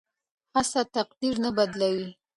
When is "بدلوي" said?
1.57-2.07